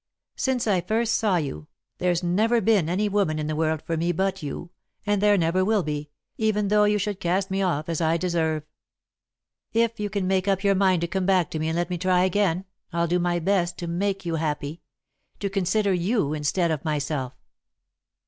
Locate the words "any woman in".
2.89-3.45